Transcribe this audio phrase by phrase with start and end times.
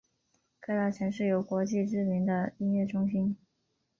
[0.59, 3.37] 各大城市有国际知名的音乐中心。